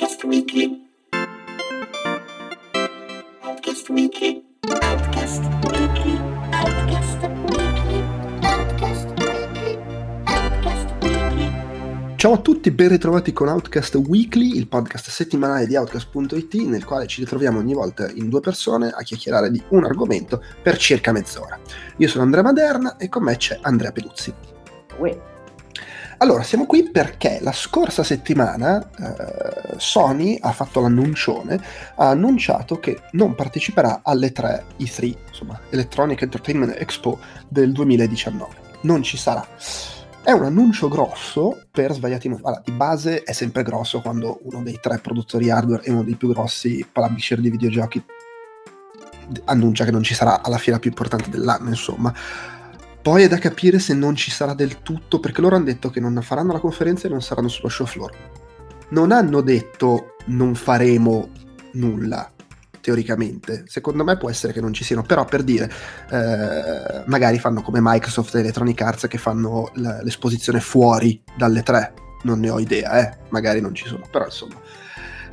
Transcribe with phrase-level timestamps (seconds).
[0.00, 0.88] Outcast Weekly.
[3.42, 4.42] Outcast Weekly.
[4.80, 6.18] Outcast Weekly.
[6.52, 8.04] Outcast Weekly.
[8.40, 9.78] Outcast Weekly.
[10.24, 12.16] Outcast Weekly.
[12.16, 17.06] Ciao a tutti, ben ritrovati con Outcast Weekly, il podcast settimanale di Outcast.it nel quale
[17.06, 21.60] ci ritroviamo ogni volta in due persone a chiacchierare di un argomento per circa mezz'ora.
[21.98, 24.32] Io sono Andrea Maderna e con me c'è Andrea Peluzzi.
[24.96, 25.29] Uè,
[26.22, 31.58] Allora, siamo qui perché la scorsa settimana eh, Sony ha fatto l'annuncione,
[31.96, 37.18] ha annunciato che non parteciperà alle 3 E3, insomma, Electronic Entertainment Expo
[37.48, 38.54] del 2019.
[38.82, 39.46] Non ci sarà.
[40.22, 42.48] È un annuncio grosso per svariati motivi.
[42.48, 46.16] Allora, di base è sempre grosso quando uno dei tre produttori hardware e uno dei
[46.16, 48.04] più grossi publisher di videogiochi
[49.44, 52.12] annuncia che non ci sarà alla fiera più importante dell'anno, insomma.
[53.02, 56.00] Poi è da capire se non ci sarà del tutto, perché loro hanno detto che
[56.00, 58.12] non faranno la conferenza e non saranno sullo show floor.
[58.90, 61.30] Non hanno detto non faremo
[61.72, 62.30] nulla,
[62.80, 63.64] teoricamente.
[63.66, 65.70] Secondo me può essere che non ci siano, però per dire,
[66.10, 71.94] eh, magari fanno come Microsoft e Electronic Arts che fanno l'esposizione fuori dalle tre.
[72.22, 73.18] Non ne ho idea, eh.
[73.30, 74.56] magari non ci sono, però insomma.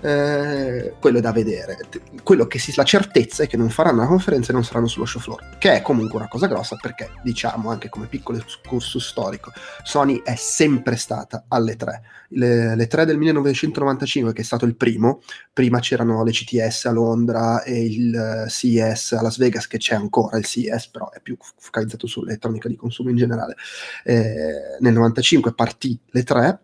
[0.02, 1.78] Eh, quello è da vedere.
[2.24, 5.06] Quello che si la certezza è che non faranno la conferenza e non saranno sullo
[5.06, 9.52] show floor, che è comunque una cosa grossa perché, diciamo anche come piccolo escursus storico,
[9.84, 12.02] Sony è sempre stata alle tre.
[12.30, 15.22] Le, le tre del 1995, che è stato il primo,
[15.54, 19.96] prima c'erano le CTS a Londra e il eh, CES a Las Vegas, che c'è
[19.96, 23.56] ancora il CES, però è più focalizzato sull'elettronica di consumo in generale.
[24.04, 26.60] Eh, nel 95 partì le tre,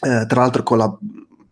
[0.00, 0.98] eh, tra l'altro con la-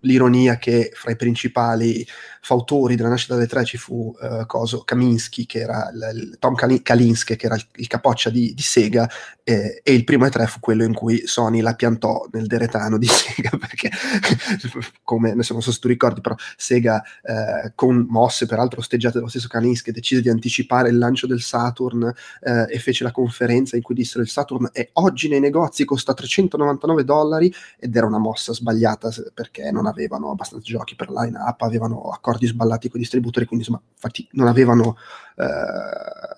[0.01, 2.06] l'ironia che fra i principali
[2.41, 6.55] fautori della nascita delle tre ci fu eh, coso, Kaminsky, che era il, il- Tom
[6.55, 9.08] Kali- Kalinske, che era il, il capoccia di, di Sega,
[9.44, 13.06] eh, e il primo E3 fu quello in cui Sony la piantò nel deretano di
[13.11, 13.91] Sega, perché
[15.02, 19.28] come adesso non so se tu ricordi, però Sega eh, con mosse peraltro osteggiate dallo
[19.28, 22.12] stesso Kalinske decise di anticipare il lancio del Saturn
[22.42, 26.14] eh, e fece la conferenza in cui dissero il Saturn è oggi nei negozi, costa
[26.14, 31.61] 399 dollari ed era una mossa sbagliata perché non avevano abbastanza giochi per line up,
[31.62, 34.96] avevano accordi sballati con i distributori, quindi insomma infatti non avevano
[35.36, 35.45] eh,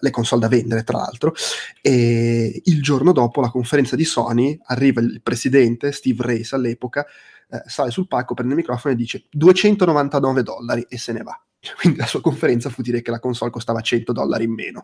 [0.00, 1.34] le console da vendere tra l'altro.
[1.80, 7.06] E il giorno dopo la conferenza di Sony arriva il presidente Steve Race all'epoca
[7.50, 11.38] eh, sale sul palco prende il microfono e dice 299 dollari e se ne va.
[11.78, 14.82] Quindi la sua conferenza fu dire che la console costava 100 dollari in meno.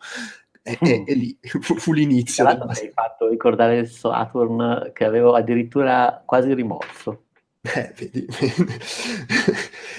[0.63, 4.91] E, e- e lì fu, fu l'inizio tra l'altro mi hai fatto ricordare il Saturn
[4.93, 7.28] che avevo addirittura quasi rimorso.
[7.61, 8.27] Eh, vedi.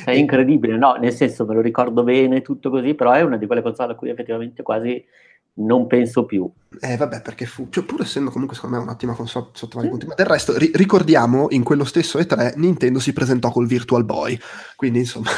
[0.06, 0.94] È incredibile, no?
[0.96, 3.96] Nel senso me lo ricordo bene, tutto così, però è una di quelle console a
[3.96, 5.06] cui effettivamente quasi
[5.56, 6.50] non penso più.
[6.80, 10.06] Eh, vabbè, perché fu, cioè, pur essendo comunque secondo me un'ottima console sotto vari punti,
[10.06, 14.40] ma del resto ri- ricordiamo in quello stesso E3 Nintendo si presentò col Virtual Boy,
[14.76, 15.30] quindi insomma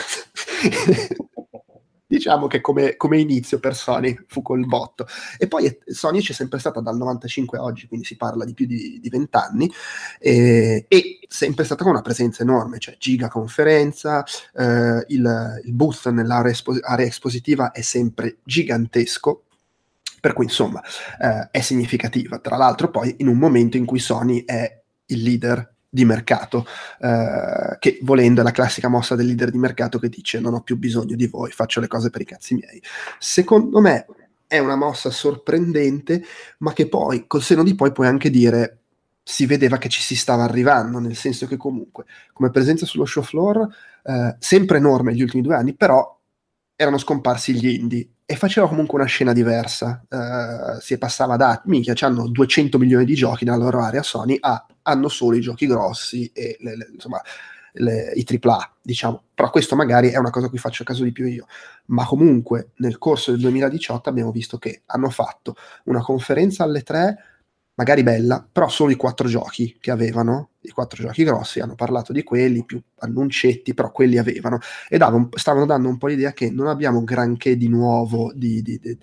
[2.12, 5.08] diciamo che come, come inizio per Sony fu col botto.
[5.38, 8.54] E poi eh, Sony c'è sempre stata dal 95 a oggi, quindi si parla di
[8.54, 9.72] più di, di 20 anni,
[10.20, 16.10] e, e sempre stata con una presenza enorme, cioè giga conferenza, eh, il, il booth
[16.10, 19.44] nell'area espo- espositiva è sempre gigantesco,
[20.20, 20.82] per cui insomma
[21.20, 22.40] eh, è significativa.
[22.40, 26.66] Tra l'altro poi in un momento in cui Sony è il leader di mercato,
[27.02, 30.62] eh, che volendo è la classica mossa del leader di mercato che dice non ho
[30.62, 32.82] più bisogno di voi, faccio le cose per i cazzi miei.
[33.20, 34.06] Secondo me
[34.48, 36.24] è una mossa sorprendente,
[36.60, 38.78] ma che poi col seno di poi puoi anche dire
[39.22, 43.22] si vedeva che ci si stava arrivando, nel senso che comunque come presenza sullo show
[43.22, 43.68] floor
[44.04, 46.18] eh, sempre enorme negli ultimi due anni, però
[46.74, 50.06] erano scomparsi gli indie e faceva comunque una scena diversa.
[50.08, 54.66] Eh, si passava da minchia, hanno 200 milioni di giochi nella loro area Sony a
[54.84, 57.22] hanno solo i giochi grossi e le- le- insomma
[57.74, 59.24] le- i AAA, diciamo.
[59.36, 61.46] Però questo magari è una cosa a cui faccio caso di più io.
[61.88, 65.56] Ma comunque nel corso del 2018 abbiamo visto che hanno fatto
[65.86, 67.18] una conferenza alle tre
[67.76, 72.14] magari bella, però solo i quattro giochi che avevano, i quattro giochi grossi, hanno parlato
[72.14, 74.60] di quelli, più annuncetti, però quelli avevano,
[74.90, 78.62] e dava un- stavano dando un po' l'idea che non abbiamo granché di nuovo di-
[78.62, 78.98] di- di-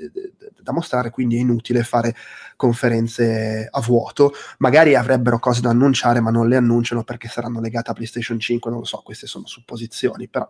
[0.62, 2.15] da mostrare, quindi è inutile fare
[2.56, 7.91] conferenze a vuoto, magari avrebbero cose da annunciare, ma non le annunciano perché saranno legate
[7.91, 10.49] a PlayStation 5, non lo so, queste sono supposizioni, però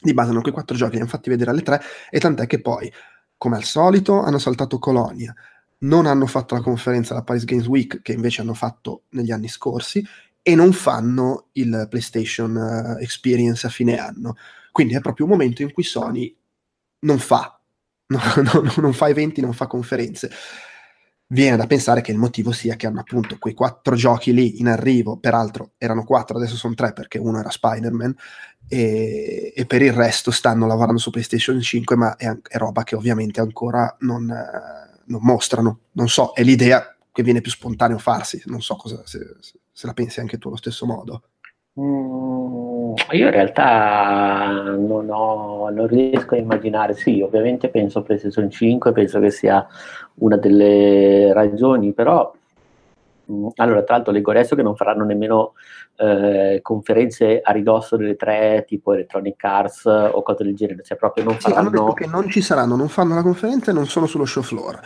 [0.00, 2.60] di base hanno quei quattro giochi, li hanno fatti vedere alle tre, e tant'è che
[2.60, 2.92] poi,
[3.36, 5.34] come al solito, hanno saltato Colonia,
[5.78, 9.48] non hanno fatto la conferenza alla Paris Games Week, che invece hanno fatto negli anni
[9.48, 10.04] scorsi,
[10.42, 14.36] e non fanno il PlayStation eh, Experience a fine anno.
[14.70, 16.34] Quindi è proprio un momento in cui Sony
[17.00, 17.60] non fa,
[18.06, 20.30] no- no- non fa eventi, non fa conferenze.
[21.28, 24.68] viene da pensare che il motivo sia che hanno appunto quei quattro giochi lì in
[24.68, 28.14] arrivo, peraltro erano quattro, adesso sono tre perché uno era Spider-Man,
[28.68, 32.94] e, e per il resto stanno lavorando su PlayStation 5, ma è, è roba che
[32.94, 35.80] ovviamente ancora non, eh, non, mostrano.
[35.92, 39.36] Non so, è l'idea che viene più spontaneo farsi, non so cosa, se,
[39.72, 41.22] se la pensi anche tu allo stesso modo.
[41.78, 48.92] Mm, io in realtà non, ho, non, riesco a immaginare, sì, ovviamente penso PlayStation 5,
[48.92, 49.66] penso che sia
[50.16, 52.32] una delle ragioni, però
[53.56, 55.54] allora tra l'altro leggo adesso che non faranno nemmeno
[55.96, 61.24] eh, conferenze a ridosso delle tre tipo Electronic Arts o cose del genere, cioè proprio
[61.24, 61.60] non faranno...
[61.60, 64.24] Sì, hanno detto che non ci saranno, non fanno la conferenza e non sono sullo
[64.24, 64.80] show floor.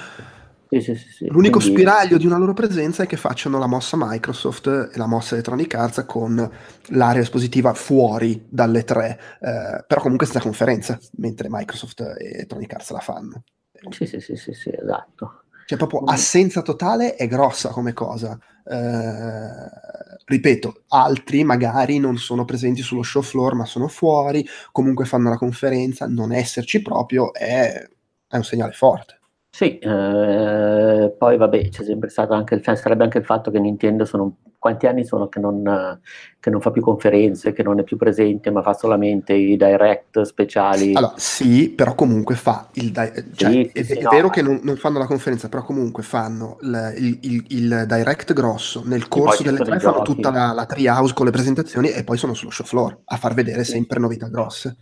[0.71, 1.81] Sì, sì, sì, L'unico quindi...
[1.81, 5.75] spiraglio di una loro presenza è che facciano la mossa Microsoft e la mossa Electronic
[5.75, 6.49] Arts con
[6.91, 12.91] l'area espositiva fuori dalle tre, eh, però comunque senza conferenza, mentre Microsoft e Electronic Arts
[12.93, 13.43] la fanno.
[13.89, 15.43] Sì, sì, sì, sì, sì esatto.
[15.71, 18.37] Cioè proprio assenza totale è grossa come cosa.
[18.65, 25.29] Eh, ripeto, altri magari non sono presenti sullo show floor ma sono fuori, comunque fanno
[25.29, 27.89] la conferenza, non esserci proprio è,
[28.27, 29.21] è un segnale forte.
[29.49, 34.05] Sì, eh, poi vabbè, c'è sempre stato anche il, sarebbe anche il fatto che Nintendo
[34.05, 35.99] sono quanti anni sono che non,
[36.39, 40.21] che non, fa più conferenze, che non è più presente, ma fa solamente i direct
[40.21, 40.95] speciali.
[40.95, 44.33] Allora, sì, però comunque fa il di- cioè, sì, è, sì, è no, vero ma...
[44.35, 48.83] che non, non, fanno la conferenza, però comunque fanno il, il, il, il direct grosso
[48.85, 52.35] nel corso delle tre, fanno tutta la, la treehouse con le presentazioni e poi sono
[52.35, 53.73] sullo show floor a far vedere sì.
[53.73, 54.77] sempre novità grosse.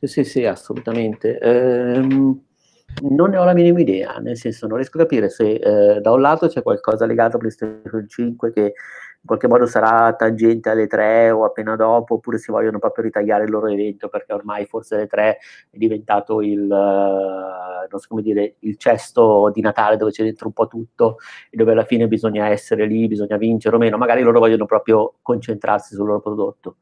[0.00, 1.38] Sì, sì, sì, assolutamente.
[1.38, 2.42] Ehm
[3.02, 6.10] non ne ho la minima idea, nel senso non riesco a capire se eh, da
[6.12, 8.74] un lato c'è qualcosa legato a PlayStation 5 che
[9.22, 13.44] in qualche modo sarà tangente alle 3 o appena dopo, oppure se vogliono proprio ritagliare
[13.44, 15.38] il loro evento perché ormai forse alle 3
[15.70, 20.46] è diventato il, uh, non so come dire, il cesto di Natale dove c'è dentro
[20.46, 21.18] un po' tutto
[21.50, 25.16] e dove alla fine bisogna essere lì, bisogna vincere o meno, magari loro vogliono proprio
[25.22, 26.76] concentrarsi sul loro prodotto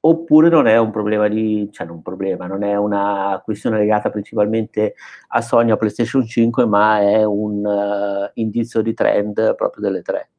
[0.00, 4.10] oppure non è un problema di, cioè non un problema, non è una questione legata
[4.10, 4.94] principalmente
[5.28, 10.30] a Sony o PlayStation 5, ma è un uh, indizio di trend proprio delle tre.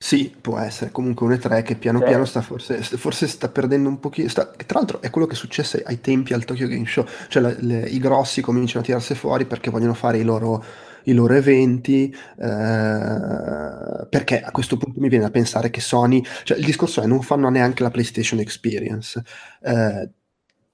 [0.00, 3.98] Sì, può essere comunque un E3 che piano piano sta forse, forse sta perdendo un
[3.98, 4.28] pochino.
[4.28, 7.56] Sta, tra l'altro è quello che successe ai tempi al Tokyo Game Show, cioè le,
[7.60, 10.64] le, i grossi cominciano a tirarsi fuori perché vogliono fare i loro
[11.04, 16.58] i loro eventi, eh, perché a questo punto mi viene da pensare che Sony, cioè
[16.58, 19.22] il discorso è non fanno neanche la PlayStation Experience,
[19.62, 20.10] eh,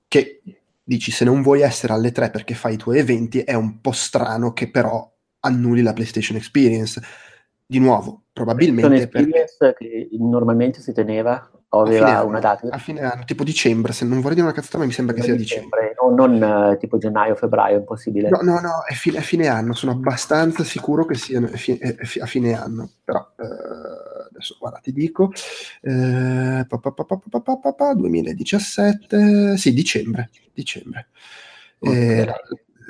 [0.09, 0.43] che
[0.83, 3.93] dici se non vuoi essere alle tre perché fai i tuoi eventi è un po'
[3.93, 5.09] strano che però
[5.41, 7.01] annulli la PlayStation Experience.
[7.67, 9.09] Di nuovo, probabilmente...
[9.09, 9.47] Perché...
[9.77, 11.51] che normalmente si teneva
[11.83, 12.69] aveva una data?
[12.71, 15.23] A fine anno, tipo dicembre, se non vorrei dire una cazzata, ma mi sembra che
[15.23, 15.89] sia dicembre.
[15.89, 15.95] dicembre.
[16.01, 18.29] No, non uh, tipo gennaio, febbraio, è impossibile.
[18.29, 22.55] No, no, no, è fine, è fine, anno, sono abbastanza sicuro che sia a fine
[22.55, 25.25] anno, però uh, adesso guarda, ti dico,
[25.83, 31.09] uh, pa, pa, pa, 2017, sì, dicembre, dicembre.
[31.79, 32.19] Okay.
[32.21, 32.35] Eh,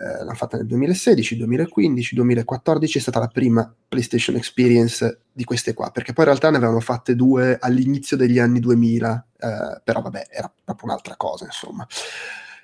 [0.01, 5.75] eh, l'hanno fatta nel 2016, 2015, 2014 è stata la prima PlayStation Experience di queste
[5.75, 10.01] qua, perché poi in realtà ne avevano fatte due all'inizio degli anni 2000, eh, però
[10.03, 11.87] vabbè, era proprio un'altra cosa, insomma.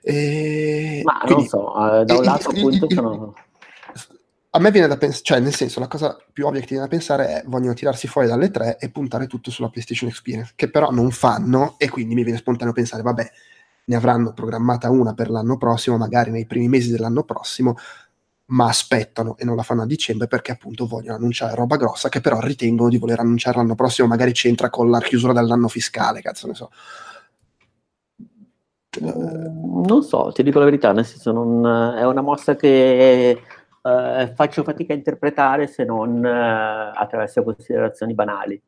[0.03, 3.35] E Ma quindi, non so, uh, da un lato appunto sono...
[4.53, 6.89] A me viene da pensare, cioè nel senso, la cosa più ovvia che ti viene
[6.89, 10.69] da pensare è vogliono tirarsi fuori dalle tre e puntare tutto sulla PlayStation Experience, che
[10.69, 13.31] però non fanno e quindi mi viene spontaneo pensare, vabbè,
[13.91, 17.75] ne avranno programmata una per l'anno prossimo, magari nei primi mesi dell'anno prossimo,
[18.47, 22.21] ma aspettano e non la fanno a dicembre perché appunto vogliono annunciare roba grossa che
[22.21, 26.47] però ritengono di voler annunciare l'anno prossimo, magari c'entra con la chiusura dell'anno fiscale, cazzo
[26.47, 26.71] ne so.
[29.03, 31.67] Mm, non so, ti dico la verità, nel senso non,
[31.97, 33.31] è una mossa che
[33.83, 38.61] eh, faccio fatica a interpretare se non eh, attraverso considerazioni banali.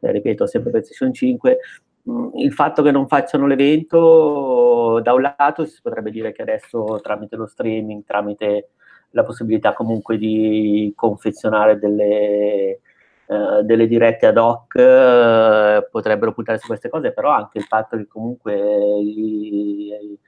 [0.00, 1.58] Eh, ripeto, sempre PlayStation 5,
[2.04, 7.36] il fatto che non facciano l'evento, da un lato si potrebbe dire che adesso tramite
[7.36, 8.70] lo streaming, tramite
[9.10, 12.80] la possibilità comunque di confezionare delle,
[13.26, 17.96] uh, delle dirette ad hoc, uh, potrebbero puntare su queste cose, però anche il fatto
[17.96, 18.54] che comunque,
[19.00, 20.18] i,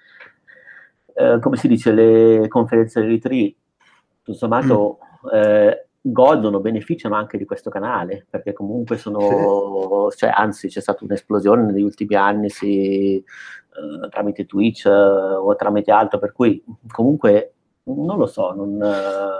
[1.14, 3.54] uh, come si dice, le conferenze dei retreat,
[4.22, 10.80] tutto sommato, mm godono, beneficiano anche di questo canale, perché comunque sono, cioè, anzi c'è
[10.80, 16.62] stata un'esplosione negli ultimi anni sì, eh, tramite Twitch eh, o tramite altro, per cui
[16.90, 18.80] comunque Non lo so, non...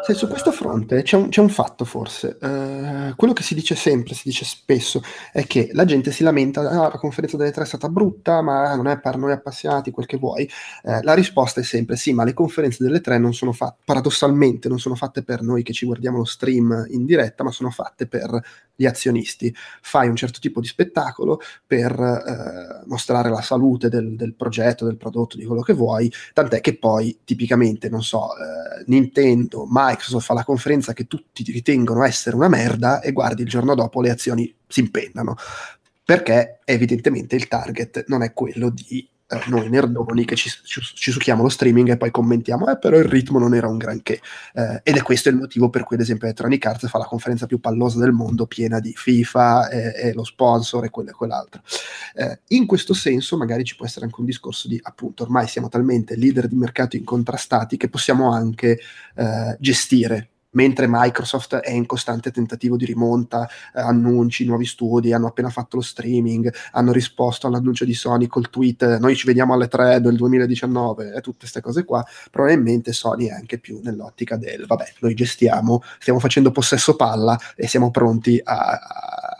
[0.05, 2.39] Sì, su questo fronte c'è un, c'è un fatto forse.
[2.41, 5.01] Eh, quello che si dice sempre, si dice spesso,
[5.33, 8.75] è che la gente si lamenta, ah, la conferenza delle tre è stata brutta, ma
[8.75, 10.43] non è per noi appassionati, quel che vuoi.
[10.83, 14.69] Eh, la risposta è sempre sì, ma le conferenze delle tre non sono fatte, paradossalmente,
[14.69, 18.09] non sono fatte per noi che ci guardiamo lo stream in diretta, ma sono fatte
[18.09, 18.43] per
[18.75, 19.55] gli azionisti.
[19.81, 24.97] Fai un certo tipo di spettacolo per eh, mostrare la salute del, del progetto, del
[24.97, 30.35] prodotto, di quello che vuoi, tant'è che poi tipicamente, non so, eh, Nintendo, Microsoft fa
[30.35, 34.55] la conferenza che tutti ritengono essere una merda e guardi il giorno dopo le azioni
[34.67, 35.37] si impennano
[36.05, 39.09] perché evidentemente il target non è quello di
[39.47, 43.05] noi nerdoni che ci, ci, ci, succhiamo lo streaming e poi commentiamo, eh, però il
[43.05, 44.21] ritmo non era un granché.
[44.55, 47.47] Eh, ed è questo il motivo per cui, ad esempio, Electronic Arts fa la conferenza
[47.47, 51.63] più pallosa del mondo, piena di FIFA e, e lo sponsor e quello e quell'altro.
[52.15, 55.69] Eh, in questo senso, magari ci può essere anche un discorso di, appunto, ormai siamo
[55.69, 58.79] talmente leader di mercato incontrastati che possiamo anche
[59.15, 65.29] eh, gestire mentre Microsoft è in costante tentativo di rimonta, eh, annunci, nuovi studi, hanno
[65.29, 69.69] appena fatto lo streaming, hanno risposto all'annuncio di Sony col tweet noi ci vediamo alle
[69.69, 74.67] 3 del 2019 e tutte queste cose qua, probabilmente Sony è anche più nell'ottica del
[74.67, 79.32] vabbè, noi gestiamo, stiamo facendo possesso palla e siamo pronti a, a,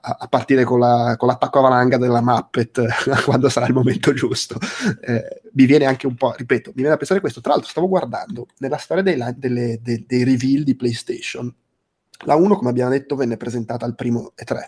[0.00, 2.84] a partire con, la, con, l'attacco a valanga della Muppet
[3.24, 4.58] quando sarà il momento giusto.
[5.00, 7.40] Eh, mi viene anche un po', ripeto, mi viene da pensare questo.
[7.40, 11.52] Tra l'altro, stavo guardando nella storia dei, delle, dei, dei reveal di PlayStation.
[12.24, 14.58] La 1, come abbiamo detto, venne presentata al primo E3.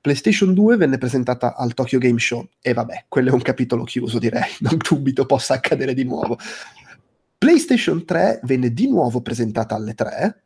[0.00, 4.18] PlayStation 2 venne presentata al Tokyo Game Show e vabbè, quello è un capitolo chiuso,
[4.18, 6.38] direi, non dubito possa accadere di nuovo.
[7.38, 10.42] PlayStation 3 venne di nuovo presentata alle 3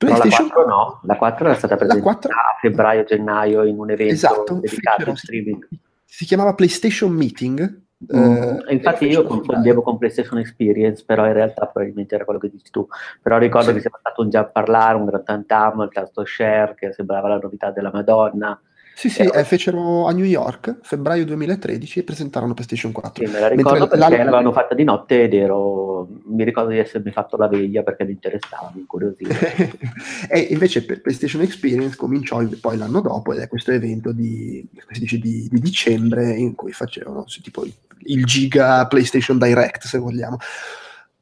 [0.00, 2.30] PlayStation no, la 4 no, la 4 era stata presentata 4...
[2.32, 5.68] a febbraio-gennaio in un evento esatto, dedicato al streaming.
[6.06, 7.82] Si chiamava PlayStation Meeting.
[8.16, 12.48] Mm, eh, infatti io confondevo con PlayStation Experience, però in realtà probabilmente era quello che
[12.48, 12.88] dici tu.
[13.20, 13.74] Però ricordo sì.
[13.74, 17.38] che sia stato un già parlare, un gran tantam, il tasto share, che sembrava la
[17.38, 18.58] novità della Madonna.
[19.00, 23.24] Sì, sì, eh, fecero a New York, febbraio 2013, e presentarono PlayStation 4.
[23.24, 24.24] Sì, me la ricordo Mentre perché la...
[24.24, 26.06] l'avevano fatta di notte ed ero...
[26.26, 29.34] mi ricordo di essermi fatto la veglia perché mi interessava, mi incuriosiva.
[30.28, 35.16] e invece per PlayStation Experience cominciò poi l'anno dopo ed è questo evento di, dice,
[35.16, 40.36] di, di dicembre in cui facevano tipo il, il giga PlayStation Direct, se vogliamo.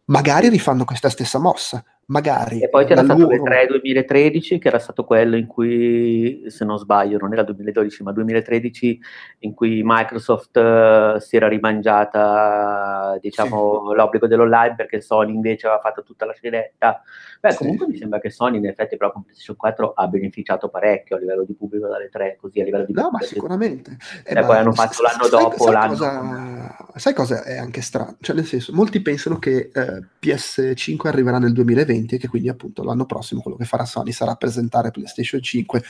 [0.07, 2.61] Magari rifanno questa stessa mossa, magari.
[2.61, 3.35] E poi c'era stato loro...
[3.35, 8.13] l'E3 2013, che era stato quello in cui, se non sbaglio, non era 2012, ma
[8.13, 9.01] 2013,
[9.41, 13.97] in cui Microsoft uh, si era rimangiata, diciamo, sì.
[13.97, 17.03] l'obbligo dell'online perché Sony invece aveva fatto tutta la scenetta.
[17.41, 17.57] Beh, sì.
[17.59, 21.19] comunque mi sembra che Sony in effetti però con PlayStation 4 ha beneficiato parecchio a
[21.19, 22.93] livello di pubblico dalle 3, così a livello di...
[22.93, 23.97] No, ma sicuramente.
[24.25, 25.89] E eh, poi hanno fatto l'anno sai, dopo sai l'anno...
[25.89, 28.17] Cosa, sai cosa è anche strano?
[28.21, 32.49] Cioè, nel senso, molti pensano che eh, PS5 arriverà nel 2020 2020 e che quindi
[32.49, 35.83] appunto l'anno prossimo quello che farà Sony sarà presentare PlayStation 5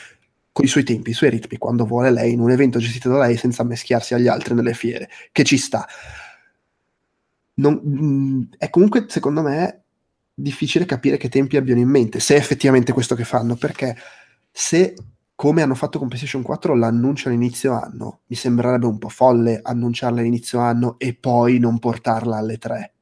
[0.52, 3.18] con i suoi tempi, i suoi ritmi, quando vuole lei, in un evento gestito da
[3.18, 5.86] lei senza meschiarsi agli altri nelle fiere, che ci sta.
[7.54, 9.82] Non, mm, è comunque, secondo me,
[10.34, 13.96] difficile capire che tempi abbiano in mente, se è effettivamente questo che fanno, perché
[14.50, 14.94] se
[15.34, 20.18] come hanno fatto con PlayStation 4 l'annuncio all'inizio anno, mi sembrerebbe un po' folle annunciarla
[20.18, 22.94] all'inizio anno e poi non portarla alle 3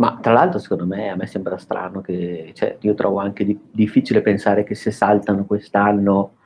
[0.00, 3.58] ma tra l'altro, secondo me, a me sembra strano che, cioè, io trovo anche di,
[3.70, 6.36] difficile pensare che se saltano quest'anno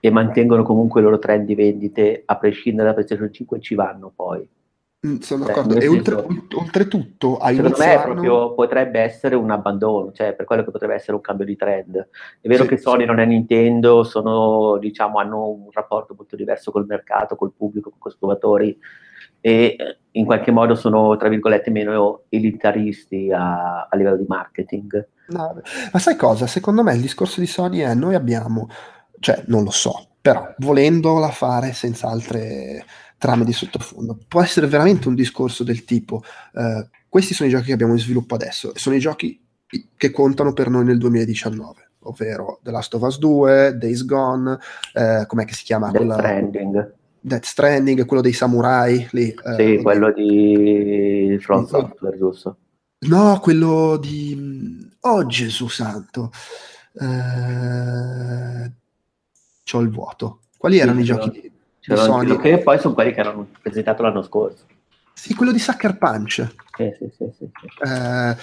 [0.00, 4.10] e mantengono comunque i loro trend di vendite, a prescindere da PlayStation 5, ci vanno
[4.16, 4.48] poi.
[5.06, 5.78] Mm, sono cioè, d'accordo.
[5.78, 6.14] E oltre,
[6.54, 11.16] oltretutto, a secondo me proprio, potrebbe essere un abbandono, cioè per quello che potrebbe essere
[11.16, 12.08] un cambio di trend.
[12.40, 13.06] È vero sì, che Sony sì.
[13.08, 17.98] non è Nintendo, sono, diciamo, hanno un rapporto molto diverso col mercato, col pubblico, con
[17.98, 18.78] i consumatori
[19.40, 25.08] e eh, in qualche modo sono, tra virgolette, meno elitaristi a, a livello di marketing.
[25.28, 25.60] No,
[25.92, 26.46] ma sai cosa?
[26.46, 28.68] Secondo me il discorso di Sony è noi abbiamo,
[29.20, 32.84] cioè non lo so, però volendola fare senza altre
[33.18, 36.22] trame di sottofondo, può essere veramente un discorso del tipo,
[36.54, 39.42] eh, questi sono i giochi che abbiamo in sviluppo adesso, e sono i giochi
[39.96, 44.56] che contano per noi nel 2019 ovvero The Last of Us 2, Days Gone,
[44.94, 45.90] eh, com'è che si chiama?
[45.90, 46.94] Death Stranding.
[47.26, 49.34] Death Stranding, quello dei samurai lì.
[49.56, 52.56] Sì, eh, quello di Front Software, giusto?
[53.00, 54.88] No, quello di...
[55.00, 56.30] Oh Gesù santo.
[56.94, 58.70] Eh...
[59.64, 60.42] C'ho il vuoto.
[60.56, 62.36] Quali erano sì, i giochi di, di Sony?
[62.38, 64.64] Che poi sono quelli che hanno presentato l'anno scorso.
[65.12, 66.46] Sì, quello di Sucker Punch.
[66.76, 67.32] Sì, sì, sì.
[67.38, 67.50] sì.
[67.82, 68.36] Eh,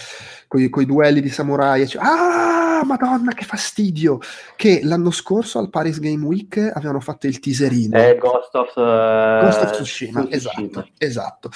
[0.47, 1.87] con i duelli di samurai.
[1.97, 4.19] Ah, madonna, che fastidio!
[4.55, 7.97] Che l'anno scorso al Paris Game Week avevano fatto il teaserino.
[7.97, 10.67] Eh, Ghost of, uh, Ghost of Tsushima, Tsushima.
[10.67, 11.49] Esatto, esatto.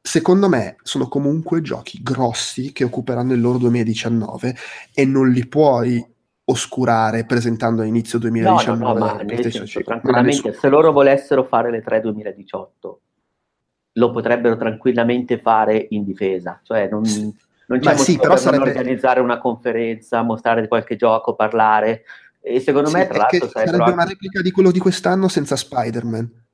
[0.00, 4.56] secondo me sono comunque giochi grossi che occuperanno il loro 2019
[4.94, 6.02] e non li puoi
[6.50, 11.70] oscurare presentando a inizio 2019 no, no, no, ma senso, tranquillamente se loro volessero fare
[11.70, 13.00] le 3 2018
[13.98, 16.60] lo potrebbero tranquillamente fare in difesa.
[16.62, 17.02] Cioè non,
[17.66, 18.70] non c'è sì, però sarebbe...
[18.70, 22.04] organizzare una conferenza mostrare qualche gioco parlare.
[22.40, 23.92] E secondo sì, me tra l'altro sarebbe anche...
[23.92, 26.46] una replica di quello di quest'anno senza Spider-Man.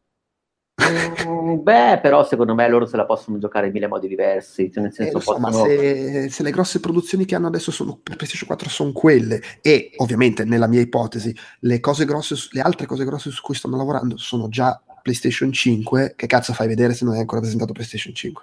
[1.26, 4.72] Mm, beh, però secondo me loro se la possono giocare in mille modi diversi.
[4.72, 5.64] Cioè nel eh, senso, eh, so, possono...
[5.66, 9.92] se, se, le grosse produzioni che hanno adesso sono, per PlayStation 4 sono quelle, e
[9.98, 14.16] ovviamente nella mia ipotesi, le cose grosse, le altre cose grosse su cui stanno lavorando
[14.16, 18.42] sono già PlayStation 5, che cazzo fai vedere se non hai ancora presentato PlayStation 5?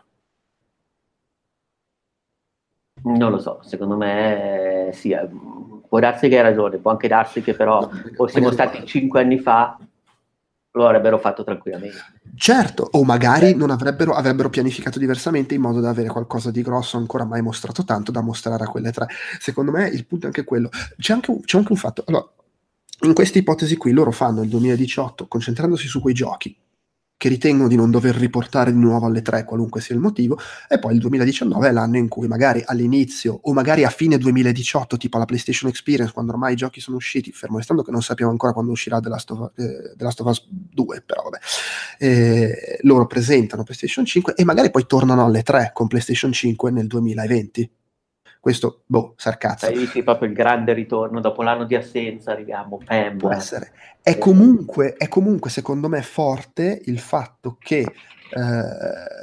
[3.04, 5.28] Non lo so, secondo me sì, eh,
[5.90, 9.40] può darsi che hai ragione, può anche darsi che però no, fossimo stati cinque anni
[9.40, 9.76] fa
[10.74, 11.98] lo avrebbero fatto tranquillamente.
[12.36, 16.98] Certo, o magari non avrebbero, avrebbero pianificato diversamente in modo da avere qualcosa di grosso
[16.98, 19.08] ancora mai mostrato tanto da mostrare a quelle tre.
[19.40, 20.70] Secondo me il punto è anche quello.
[20.96, 22.04] C'è anche, c'è anche un fatto.
[22.06, 22.30] Allora,
[23.04, 26.56] in questa ipotesi qui loro fanno il 2018 concentrandosi su quei giochi
[27.22, 30.80] che ritengono di non dover riportare di nuovo alle tre, qualunque sia il motivo, e
[30.80, 35.18] poi il 2019 è l'anno in cui magari all'inizio o magari a fine 2018, tipo
[35.18, 38.54] alla PlayStation Experience, quando ormai i giochi sono usciti, fermo restando che non sappiamo ancora
[38.54, 41.38] quando uscirà The Last of, eh, The Last of Us 2, però vabbè,
[42.00, 46.88] eh, loro presentano PlayStation 5 e magari poi tornano alle tre con PlayStation 5 nel
[46.88, 47.70] 2020
[48.42, 49.68] questo, boh, sarcazzo.
[49.68, 53.72] Hai visto proprio il grande ritorno dopo l'anno di assenza, diciamo, bam, Può essere.
[54.02, 57.80] È comunque, è comunque, secondo me, forte il fatto che...
[57.80, 59.20] Eh,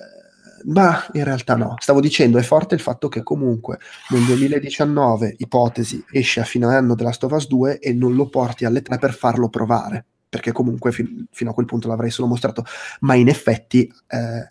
[0.66, 3.78] ma in realtà no, stavo dicendo è forte il fatto che comunque
[4.10, 8.28] nel 2019, ipotesi, esce a fine anno della Last of Us 2 e non lo
[8.28, 12.28] porti alle 3 per farlo provare perché comunque fin- fino a quel punto l'avrei solo
[12.28, 12.64] mostrato,
[13.00, 14.48] ma in effetti eh,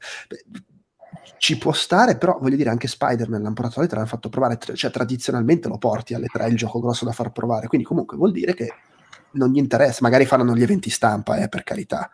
[1.38, 5.68] ci può stare, però voglio dire anche Spider-Man alle 3, l'hanno fatto provare, cioè tradizionalmente
[5.68, 8.74] lo porti alle 3 il gioco grosso da far provare, quindi comunque vuol dire che
[9.32, 12.10] non gli interessa, magari faranno gli eventi stampa, eh, per carità.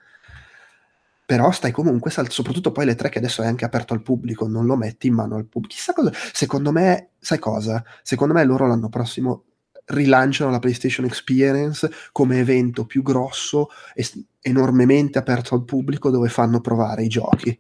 [1.26, 4.66] Però stai comunque, soprattutto poi le tre che adesso è anche aperto al pubblico, non
[4.66, 5.76] lo metti in mano al pubblico.
[5.76, 7.84] Chissà cosa, secondo me, sai cosa?
[8.02, 9.46] Secondo me loro l'anno prossimo
[9.86, 16.60] rilanciano la PlayStation Experience come evento più grosso, es- enormemente aperto al pubblico dove fanno
[16.60, 17.58] provare i giochi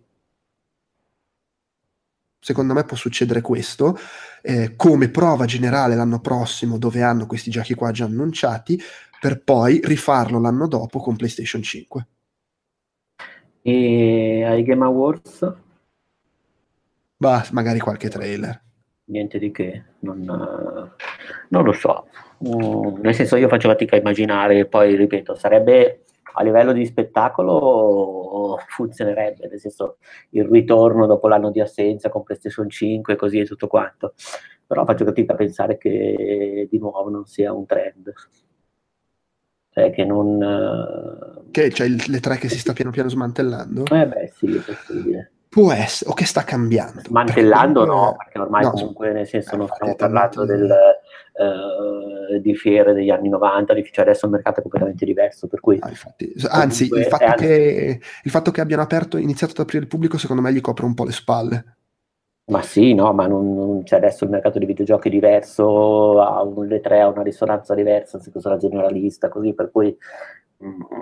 [2.43, 3.97] secondo me può succedere questo,
[4.41, 8.79] eh, come prova generale l'anno prossimo dove hanno questi giochi qua già annunciati,
[9.19, 12.07] per poi rifarlo l'anno dopo con PlayStation 5.
[13.61, 15.53] E ai Game Awards?
[17.15, 18.61] Bah, magari qualche trailer.
[19.05, 20.91] Niente di che, non,
[21.47, 22.07] non lo so.
[22.45, 26.03] Mm, nel senso io faccio fatica a immaginare, poi ripeto, sarebbe
[26.33, 29.97] a livello di spettacolo funzionerebbe, nel senso
[30.31, 34.13] il ritorno dopo l'anno di assenza con PlayStation 5 e così e tutto quanto.
[34.65, 38.13] Però faccio fatica a pensare che di nuovo non sia un trend.
[39.69, 40.41] Cioè che non...
[40.41, 43.85] Eh, che c'è cioè le tre che si sta piano piano smantellando?
[43.85, 45.31] Eh beh sì, è possibile.
[45.49, 47.01] Può essere, o che sta cambiando.
[47.01, 50.75] Smantellando perché no, perché ormai no, comunque nel senso non stiamo parlando del,
[51.33, 55.47] uh, di fiere degli anni 90, cioè adesso il mercato è completamente diverso.
[55.47, 59.59] Per cui, ah, infatti, anzi, il fatto, che, il fatto, che, abbiano aperto, iniziato ad
[59.59, 61.77] aprire il pubblico, secondo me gli copre un po' le spalle.
[62.45, 66.41] Ma sì, no, ma non, non, cioè adesso il mercato di videogiochi è diverso, ha
[66.41, 69.95] un, le tre ha una risonanza diversa, se cosa la generalista, così per cui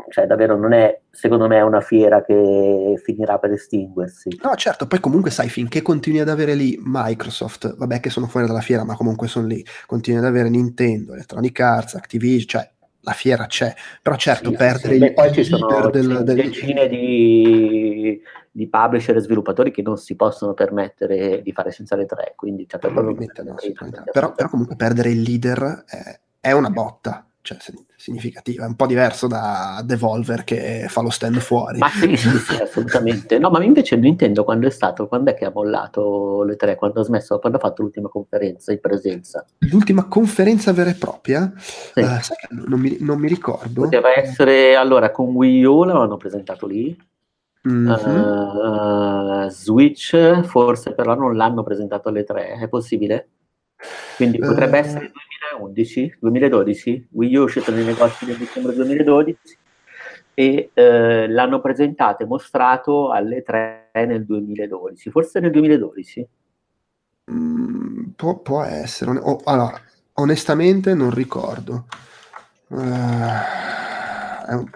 [0.10, 4.40] cioè davvero non è, secondo me, una fiera che finirà per estinguersi.
[4.42, 8.48] No, certo, poi comunque sai, finché continui ad avere lì Microsoft, vabbè che sono fuori
[8.48, 12.70] dalla fiera, ma comunque sono lì, continui ad avere Nintendo, Electronic Arts, Activision, cioè
[13.04, 16.36] la fiera c'è, però certo sì, perdere sì, il poi ci sono del, del...
[16.36, 18.22] decine di,
[18.52, 22.68] di, publisher e sviluppatori che non si possono permettere di fare senza le tre, quindi
[22.68, 23.16] cioè, per no,
[24.12, 27.58] però, però, comunque perdere il leader è, è una botta cioè,
[27.96, 31.80] significativa, è un po' diverso da Devolver che fa lo stand fuori.
[31.80, 33.40] Ma sì, sì, sì, assolutamente.
[33.40, 37.02] No, ma invece Nintendo quando è stato, quando è che ha mollato le tre, quando
[37.02, 39.46] ha smesso, quando ha fatto l'ultima conferenza in presenza?
[39.60, 41.52] L'ultima conferenza vera e propria?
[41.58, 42.00] Sì.
[42.00, 42.20] Uh,
[42.68, 43.82] non mi, non mi, ricordo.
[43.82, 46.96] Poteva essere, allora, con Wii U l'avevano presentato lì,
[47.68, 47.90] mm-hmm.
[47.90, 53.30] uh, Switch forse però non l'hanno presentato alle tre, è possibile?
[54.16, 55.12] Quindi potrebbe uh, essere
[55.52, 59.38] 2011, 2012, Wii U è uscito nei negozi del dicembre 2012
[60.34, 66.28] e eh, l'hanno presentato e mostrato alle 3 nel 2012, forse nel 2012.
[67.32, 69.80] Mm, può, può, essere, oh, allora,
[70.14, 71.86] onestamente non ricordo.
[72.68, 74.70] Uh, è, un,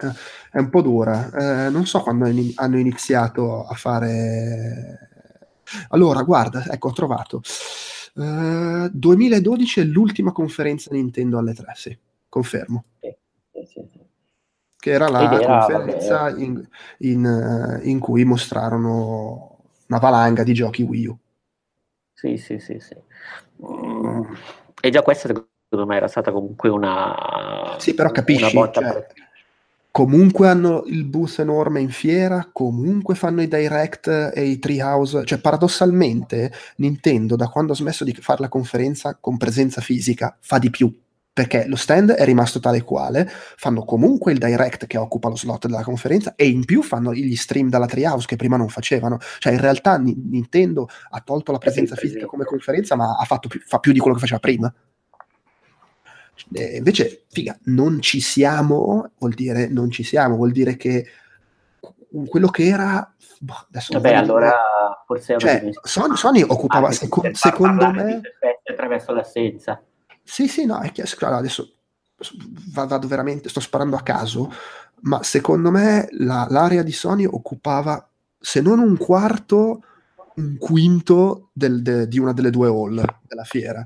[0.52, 1.30] è, un, po' dura.
[1.32, 5.06] Uh, non so quando hanno iniziato a fare
[5.90, 7.40] Allora, guarda, ecco, ho trovato.
[8.18, 11.98] Eh, 2012 è l'ultima conferenza Nintendo alle 3, sì,
[12.28, 12.84] confermo.
[13.00, 13.14] Sì,
[13.52, 14.00] sì, sì, sì.
[14.78, 20.54] Che era la Ed conferenza vabbè, in, in, eh, in cui mostrarono una valanga di
[20.54, 21.18] giochi Wii U.
[22.12, 22.96] Sì, sì, sì, sì.
[23.66, 24.22] Mm,
[24.80, 29.06] E già questa secondo me era stata comunque una, Sì, però capisci, cioè,
[29.96, 35.38] comunque hanno il booth enorme in fiera, comunque fanno i direct e i treehouse, cioè
[35.38, 40.68] paradossalmente Nintendo da quando ha smesso di fare la conferenza con presenza fisica fa di
[40.68, 40.94] più,
[41.32, 45.36] perché lo stand è rimasto tale e quale, fanno comunque il direct che occupa lo
[45.36, 49.16] slot della conferenza e in più fanno gli stream dalla treehouse che prima non facevano,
[49.38, 53.24] cioè in realtà Ni- Nintendo ha tolto la più presenza fisica come conferenza ma ha
[53.24, 54.70] fatto più, fa più di quello che faceva prima.
[56.52, 61.06] Eh, invece, figa, non ci siamo, vuol dire non ci siamo, vuol dire che
[62.28, 67.90] quello che era, boh, adesso Vabbè, allora dire- forse cioè, Sony, Sony occupava, seco- secondo
[67.90, 68.20] me,
[68.64, 69.82] attraverso l'assenza.
[70.22, 71.72] sì, sì, no, è chiaro, allora, adesso
[72.72, 74.52] va- vado veramente, sto sparando a caso,
[75.02, 79.82] ma secondo me la- l'area di Sony occupava, se non un quarto,
[80.36, 83.84] un quinto del- de- di una delle due hall della fiera.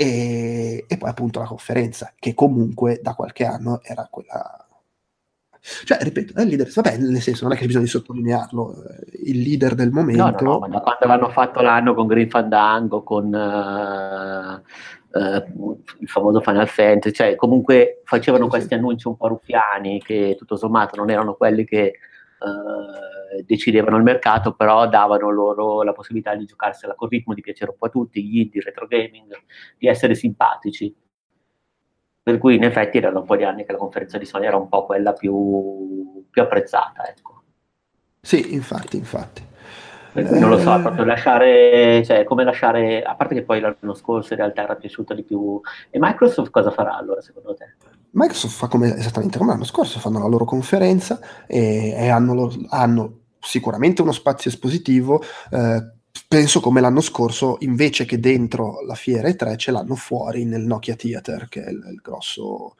[0.00, 4.64] E, e poi appunto la conferenza, che comunque da qualche anno era quella...
[5.60, 9.40] Cioè, ripeto, è il leader, vabbè, nel senso, non è che bisogna sottolinearlo, eh, il
[9.40, 10.44] leader del No, momento...
[10.44, 14.62] no, no, ma da quando l'hanno fatto l'anno con Green Fandango, con eh,
[15.18, 15.44] eh,
[15.98, 18.56] il famoso Final Fantasy, cioè comunque facevano Sì, sì.
[18.56, 21.94] questi annunci un po' ruffiani che tutto sommato non erano quelli che eh,
[23.44, 27.76] decidevano il mercato, però davano loro la possibilità di giocarsela col ritmo, di piacere un
[27.76, 29.34] po' a tutti, gli indie, retro gaming,
[29.76, 30.94] di essere simpatici.
[32.22, 34.56] Per cui in effetti erano un po' di anni che la conferenza di Sony era
[34.56, 37.42] un po' quella più, più apprezzata, ecco.
[38.20, 39.47] Sì, infatti, infatti.
[40.24, 43.94] Cui non lo so, Eh, proprio lasciare, cioè come lasciare, a parte che poi l'anno
[43.94, 45.60] scorso in realtà era piaciuta di più.
[45.90, 47.74] E Microsoft cosa farà allora secondo te?
[48.10, 52.52] Microsoft fa come, esattamente come l'anno scorso, fanno la loro conferenza e, e hanno, lo-
[52.70, 55.92] hanno sicuramente uno spazio espositivo, eh,
[56.26, 60.96] penso come l'anno scorso, invece che dentro la fiera E3 ce l'hanno fuori nel Nokia
[60.96, 62.76] Theater, che è il, il grosso,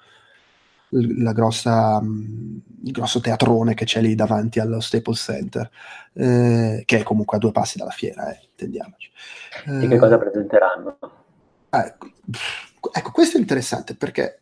[0.90, 5.70] grossa, mh, il grosso teatrone che c'è lì davanti allo Staples Center,
[6.14, 9.10] eh, che è comunque a due passi dalla fiera, eh, intendiamoci.
[9.66, 10.98] E che Eh, cosa presenteranno?
[11.70, 12.10] Ecco,
[12.92, 14.40] ecco, questo è interessante perché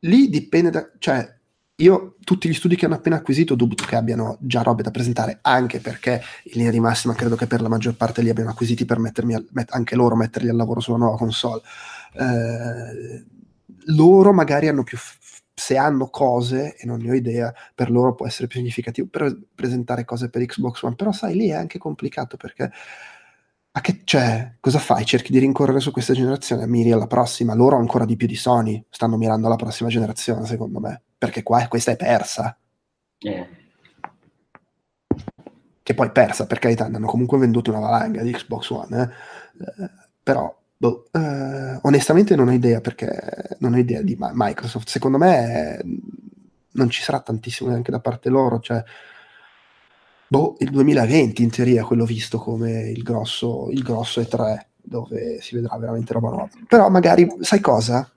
[0.00, 0.88] lì dipende da...
[0.98, 1.36] cioè
[1.80, 5.38] io tutti gli studi che hanno appena acquisito dubito che abbiano già robe da presentare,
[5.42, 8.84] anche perché in linea di massima credo che per la maggior parte li abbiano acquisiti
[8.84, 11.62] per mettermi al- met- anche loro metterli al lavoro sulla nuova console.
[12.14, 13.24] Eh,
[13.94, 14.96] loro magari hanno più...
[14.96, 15.16] f-
[15.58, 19.36] se hanno cose, e non ne ho idea, per loro può essere più significativo per
[19.54, 22.70] presentare cose per Xbox One, però sai, lì è anche complicato perché
[23.72, 25.04] a che, cioè, cosa fai?
[25.04, 28.84] Cerchi di rincorrere su questa generazione, miri alla prossima, loro ancora di più di Sony
[28.88, 32.56] stanno mirando alla prossima generazione, secondo me, perché qua questa è persa,
[33.18, 33.48] Eh,
[35.82, 39.64] che poi è persa, per carità, hanno comunque venduto una valanga di Xbox One, eh.
[39.82, 39.90] Eh,
[40.22, 45.18] però, boh, eh, onestamente non ho idea, perché non ho idea di Ma- Microsoft, secondo
[45.18, 45.80] me
[46.70, 48.82] non ci sarà tantissimo neanche da parte loro, cioè,
[50.28, 55.56] boh, il 2020 in teoria quello visto come il grosso, il grosso E3, dove si
[55.56, 56.48] vedrà veramente roba nuova.
[56.66, 58.08] Però magari, sai cosa?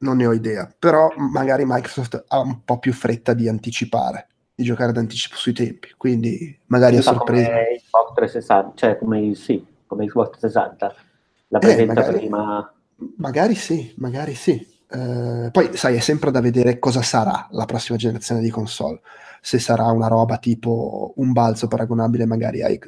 [0.00, 4.64] Non ne ho idea, però magari Microsoft ha un po' più fretta di anticipare, di
[4.64, 7.48] giocare d'anticipo sui tempi, quindi magari a sorpresa.
[7.48, 10.94] come Xbox 360, cioè come, sì, come Xbox 360,
[11.48, 12.72] la Eh, presenta magari- prima.
[13.16, 14.76] Magari sì, magari sì.
[14.90, 19.00] Eh, poi sai, è sempre da vedere cosa sarà la prossima generazione di console.
[19.40, 22.78] Se sarà una roba tipo un balzo paragonabile, magari hai,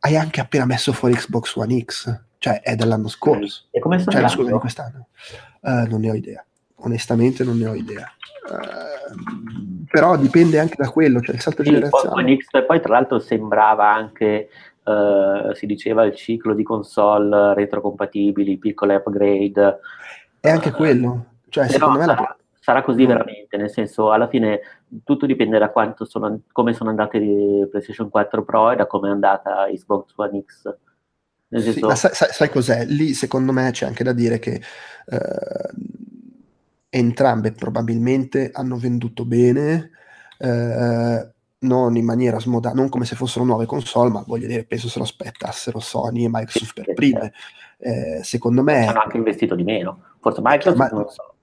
[0.00, 4.10] hai anche appena messo fuori Xbox One X, cioè è dell'anno scorso, E come sta
[4.10, 5.06] cioè scusa, di quest'anno.
[5.62, 6.44] Eh, non ne ho idea,
[6.76, 8.06] onestamente non ne ho idea.
[8.50, 12.24] Eh, però dipende anche da quello, cioè il salto Sì, poi, generazionale.
[12.24, 14.48] con X, poi tra l'altro sembrava anche,
[14.84, 19.80] eh, si diceva, il ciclo di console retrocompatibili, piccole upgrade.
[20.38, 22.16] È anche Eh, quello, cioè secondo me la...
[22.16, 23.06] sarà, sarà così no.
[23.06, 24.60] veramente, nel senso, alla fine
[25.04, 29.08] tutto dipende da quanto sono, come sono andate le PlayStation 4 Pro e da come
[29.08, 30.76] è andata Xbox One X.
[31.48, 32.84] Nel Sì, senso, ma sai, sai- sai cos'è?
[32.86, 34.54] Lì secondo me c'è anche da dire che
[35.06, 35.70] eh,
[36.90, 39.90] entrambe probabilmente hanno venduto bene,
[40.38, 41.33] eh,
[41.64, 44.98] non in maniera smodata, non come se fossero nuove console, ma voglio dire, penso se
[44.98, 47.32] lo aspettassero Sony e Microsoft Sì, per sì, prime.
[47.78, 50.00] Eh, secondo me, hanno anche investito di meno.
[50.20, 51.34] Forse Microsoft ma- non lo so.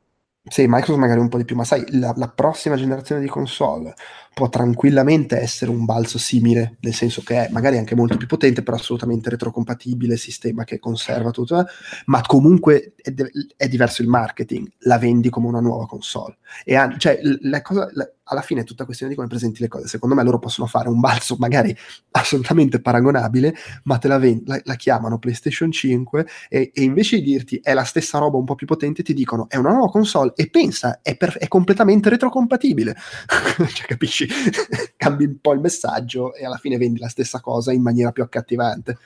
[0.44, 3.94] sì, Microsoft magari un po' di più, ma sai, la, la prossima generazione di console
[4.34, 8.64] può tranquillamente essere un balzo simile, nel senso che è magari anche molto più potente,
[8.64, 11.66] però assolutamente retrocompatibile, sistema che conserva tutto,
[12.06, 13.14] ma comunque è,
[13.58, 16.38] è, diverso il marketing, la vendi come una nuova console.
[16.64, 19.68] E an- cioè, la cosa, la, alla fine è tutta questione di come presenti le
[19.68, 19.88] cose.
[19.88, 21.76] Secondo me loro possono fare un balzo magari
[22.12, 27.24] assolutamente paragonabile, ma te la, ven- la, la chiamano PlayStation 5 e, e, invece di
[27.24, 30.34] dirti è la stessa roba un po' più potente, ti dicono è una nuova console
[30.36, 32.96] e pensa, è, per- è completamente retrocompatibile.
[33.74, 34.28] cioè, capisci?
[34.96, 38.24] Cambi un po' il messaggio e alla fine vendi la stessa cosa in maniera più
[38.24, 38.98] accattivante.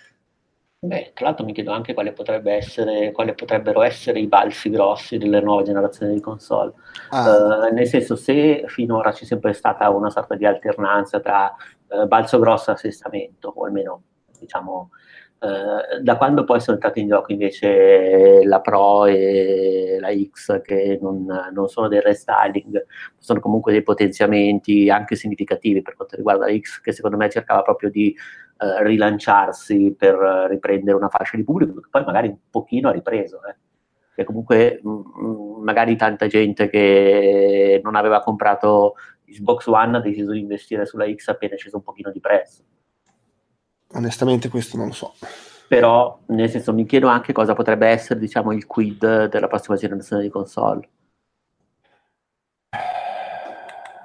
[0.86, 5.18] Beh, tra l'altro mi chiedo anche quale potrebbe essere, quali potrebbero essere i balzi grossi
[5.18, 6.74] delle nuove generazioni di console.
[7.10, 7.68] Ah.
[7.70, 11.54] Uh, nel senso, se finora c'è sempre stata una sorta di alternanza tra
[11.88, 14.04] uh, balzo grosso e assestamento, o almeno
[14.40, 14.90] diciamo
[15.40, 21.00] uh, da quando poi sono entrati in gioco invece la Pro e la X, che
[21.02, 22.86] non, non sono dei restyling,
[23.18, 27.64] sono comunque dei potenziamenti anche significativi per quanto riguarda la X, che secondo me cercava
[27.64, 28.16] proprio di
[28.58, 30.16] eh, rilanciarsi per
[30.50, 33.40] riprendere una fascia di pubblico che poi magari un pochino ha ripreso.
[33.46, 33.56] Eh.
[34.16, 40.02] Che comunque mh, mm, mm, magari tanta gente che non aveva comprato Xbox One ha
[40.02, 42.64] deciso di investire sulla X appena sceso un pochino di prezzo.
[43.94, 45.14] Onestamente questo non lo so.
[45.68, 50.22] Però, nel senso, mi chiedo anche cosa potrebbe essere, diciamo, il quid della prossima generazione
[50.22, 50.88] di console.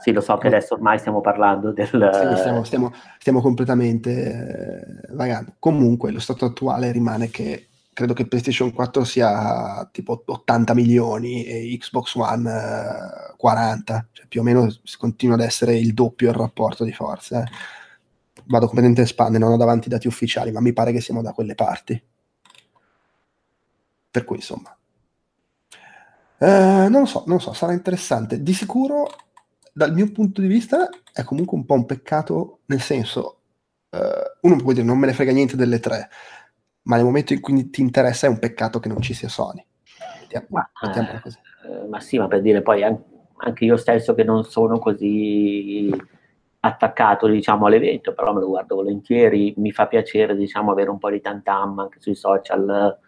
[0.01, 1.87] Sì, lo so che adesso ormai stiamo parlando del...
[1.87, 5.57] Sì, stiamo, stiamo, stiamo, completamente eh, vagando.
[5.59, 11.77] Comunque, lo stato attuale rimane che credo che PlayStation 4 sia tipo 80 milioni e
[11.79, 16.85] Xbox One eh, 40, cioè più o meno continua ad essere il doppio il rapporto
[16.85, 17.37] di forze.
[17.37, 18.43] Eh.
[18.47, 21.21] Vado completamente in spanne, non ho davanti i dati ufficiali, ma mi pare che siamo
[21.21, 22.03] da quelle parti.
[24.11, 24.75] Per cui, insomma...
[26.39, 28.43] Eh, non lo so, non lo so, sarà interessante.
[28.43, 29.07] Di sicuro
[29.73, 33.41] dal mio punto di vista è comunque un po' un peccato, nel senso,
[33.91, 36.09] uh, uno può dire non me ne frega niente delle tre,
[36.83, 39.65] ma nel momento in cui ti interessa è un peccato che non ci sia Sony.
[40.21, 41.39] Mettiamo, ma, eh, così.
[41.67, 45.91] Eh, ma sì, ma per dire poi anche io stesso che non sono così
[46.61, 51.11] attaccato diciamo all'evento, però me lo guardo volentieri, mi fa piacere diciamo avere un po'
[51.11, 52.99] di tantam anche sui social,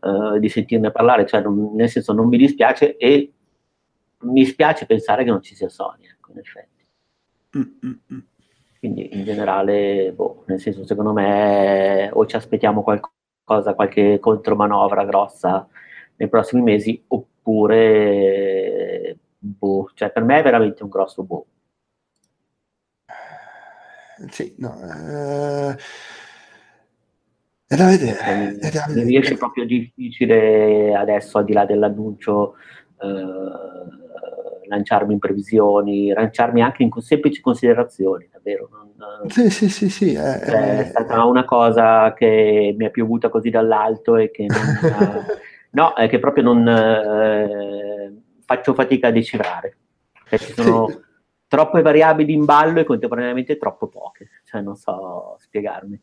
[0.00, 3.32] uh, di sentirne parlare, cioè non, nel senso non mi dispiace e
[4.22, 6.86] mi spiace pensare che non ci sia Sony, ecco, in effetti.
[7.58, 8.26] Mm-mm.
[8.78, 15.68] Quindi in generale, boh, nel senso, secondo me o ci aspettiamo qualcosa, qualche contromanovra grossa
[16.16, 17.96] nei prossimi mesi, oppure,
[19.38, 21.46] boh, cioè per me è veramente un grosso boh.
[24.28, 24.74] Sì, no.
[24.82, 25.76] Eh...
[27.66, 28.58] È da vedere.
[28.58, 29.04] È da vedere.
[29.06, 32.56] Mi riesce proprio difficile adesso, al di là dell'annuncio,
[33.00, 34.01] eh,
[34.66, 38.68] lanciarmi in previsioni, lanciarmi anche in semplici considerazioni, davvero.
[38.96, 40.14] Non, sì, sì, sì, sì.
[40.14, 45.26] È, cioè, è, stata una cosa che mi è piovuta così dall'alto e che non...
[45.72, 46.68] no, è che proprio non...
[46.68, 48.12] Eh,
[48.44, 49.76] faccio fatica a decifrare.
[50.28, 50.98] Cioè, ci sono sì.
[51.48, 54.28] troppe variabili in ballo e contemporaneamente troppo poche.
[54.44, 55.98] Cioè, non so spiegarmi.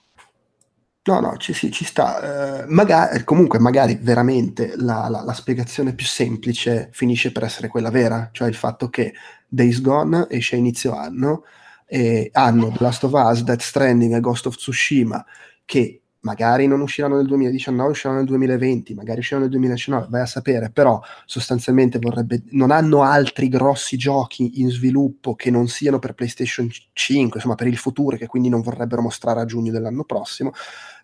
[1.02, 2.62] No, no, ci, sì, ci sta.
[2.62, 7.90] Eh, magari, comunque, magari veramente la, la, la, spiegazione più semplice finisce per essere quella
[7.90, 9.14] vera, cioè il fatto che
[9.48, 11.44] Days Gone esce a inizio anno
[11.88, 15.26] e hanno The Last of Us, Death Stranding e Ghost of Tsushima
[15.66, 20.26] che magari non usciranno nel 2019, usciranno nel 2020, magari usciranno nel 2019, vai a
[20.26, 26.14] sapere, però sostanzialmente vorrebbe, non hanno altri grossi giochi in sviluppo che non siano per
[26.14, 30.52] PlayStation 5, insomma per il futuro, che quindi non vorrebbero mostrare a giugno dell'anno prossimo,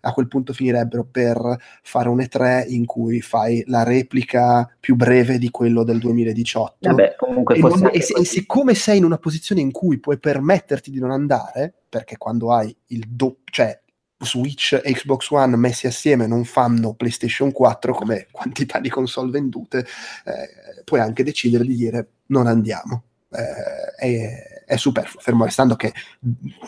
[0.02, 5.38] a quel punto finirebbero per fare un E3 in cui fai la replica più breve
[5.38, 6.88] di quello del 2018.
[6.88, 10.90] Vabbè, comunque e, non, e, e siccome sei in una posizione in cui puoi permetterti
[10.90, 13.80] di non andare, perché quando hai il doppio, cioè
[14.18, 19.80] Switch e Xbox One messi assieme non fanno PlayStation 4 come quantità di console vendute,
[20.24, 23.02] eh, puoi anche decidere di dire non andiamo.
[23.28, 25.92] Eh, è, è superfluo, fermo restando che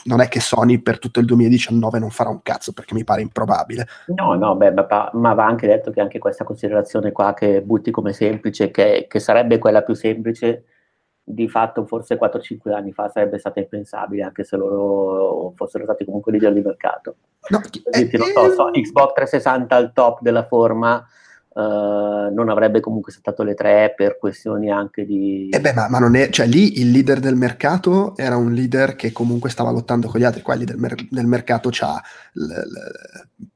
[0.04, 3.22] non è che Sony per tutto il 2019 non farà un cazzo perché mi pare
[3.22, 3.86] improbabile.
[4.08, 7.90] No, no, beh, ma, ma va anche detto che anche questa considerazione qua che butti
[7.90, 10.64] come semplice, che, che sarebbe quella più semplice,
[11.28, 16.32] di fatto forse 4-5 anni fa sarebbe stata impensabile anche se loro fossero stati comunque
[16.32, 17.16] leader di mercato.
[17.48, 20.96] No, eh, non so, so, Xbox 360 al top della forma
[21.58, 21.60] uh,
[22.32, 25.48] non avrebbe comunque saltato le tre per questioni anche di...
[25.50, 28.96] Eh beh, ma, ma, non è, cioè lì il leader del mercato era un leader
[28.96, 32.00] che comunque stava lottando con gli altri, qua il leader mer- del mercato c'ha
[32.32, 33.46] l- l-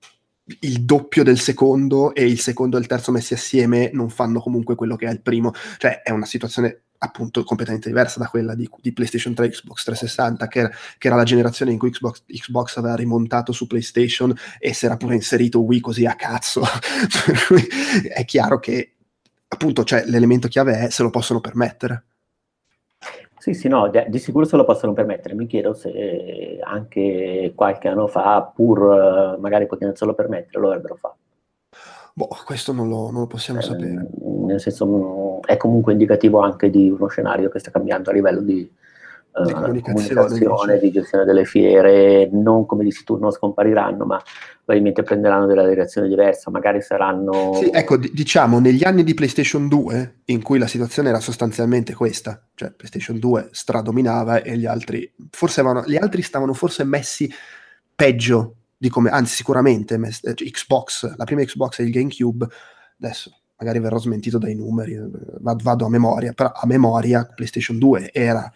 [0.60, 4.74] il doppio del secondo e il secondo e il terzo messi assieme non fanno comunque
[4.74, 8.68] quello che è il primo, cioè è una situazione appunto completamente diversa da quella di,
[8.80, 12.76] di PlayStation 3 Xbox 360, che era, che era, la generazione in cui Xbox, Xbox,
[12.76, 16.62] aveva rimontato su PlayStation e si era pure inserito Wii così a cazzo.
[18.08, 18.94] è chiaro che
[19.48, 22.04] appunto cioè, l'elemento chiave è se lo possono permettere.
[23.42, 25.34] Sì, sì, no, di sicuro se lo possono permettere.
[25.34, 31.16] Mi chiedo se anche qualche anno fa, pur magari potendoselo permettere, lo avrebbero fatto.
[32.14, 34.06] Boh, questo non lo, non lo possiamo eh, sapere.
[34.46, 38.72] Nel senso, è comunque indicativo anche di uno scenario che sta cambiando a livello di,
[39.32, 44.22] uh, di comunicazione, comunicazione di gestione delle fiere, non come dici tu, non scompariranno, ma
[44.64, 47.54] probabilmente prenderanno della direzione diversa, magari saranno...
[47.54, 51.94] Sì, ecco, d- diciamo, negli anni di PlayStation 2, in cui la situazione era sostanzialmente
[51.94, 57.32] questa, cioè PlayStation 2 stradominava e gli altri, forse avevano, gli altri stavano forse messi
[57.94, 62.46] peggio di come, anzi sicuramente cioè, Xbox, la prima Xbox e il GameCube,
[63.00, 64.98] adesso magari verrò smentito dai numeri,
[65.40, 68.52] vado a memoria, però a memoria PlayStation 2 era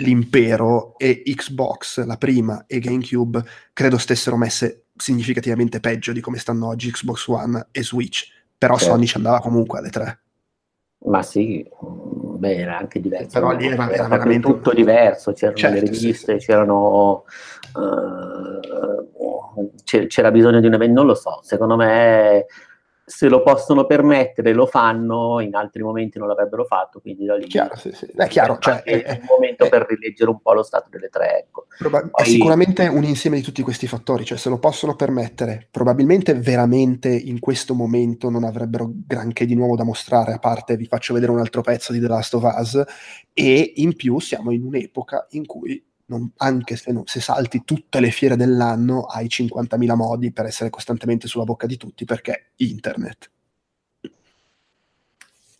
[0.00, 6.68] l'impero e Xbox, la prima, e GameCube credo stessero messe significativamente peggio di come stanno
[6.68, 8.94] oggi Xbox One e Switch, però certo.
[8.94, 10.20] Sony ci andava comunque alle tre.
[11.00, 13.38] Ma sì, beh, era anche diverso.
[13.38, 16.46] Però lì era, era, era veramente tutto diverso, c'erano certo, le riviste, sì.
[16.46, 17.24] c'erano...
[17.74, 18.58] Uh,
[19.84, 22.46] c'era bisogno di un evento, non lo so, secondo me
[23.08, 27.46] se lo possono permettere lo fanno, in altri momenti non l'avrebbero fatto, quindi da lì
[27.46, 28.06] chiaro, sì, sì.
[28.14, 31.08] è chiaro, cioè, è, è un momento è, per rileggere un po' lo stato delle
[31.08, 31.38] tre.
[31.38, 31.66] Ecco.
[31.78, 32.24] Proba- Poi...
[32.24, 37.08] È sicuramente un insieme di tutti questi fattori, cioè se lo possono permettere, probabilmente veramente
[37.08, 41.32] in questo momento non avrebbero granché di nuovo da mostrare, a parte vi faccio vedere
[41.32, 42.84] un altro pezzo di The Last of Us,
[43.32, 48.00] e in più siamo in un'epoca in cui non, anche se, non, se, salti tutte
[48.00, 53.30] le fiere dell'anno, hai 50.000 modi per essere costantemente sulla bocca di tutti perché internet.